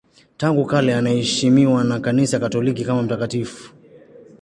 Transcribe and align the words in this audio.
Tangu 0.37 0.65
kale 0.65 0.95
anaheshimiwa 0.95 1.83
na 1.83 1.99
Kanisa 1.99 2.39
Katoliki 2.39 2.85
kama 2.85 3.03
mtakatifu. 3.03 3.73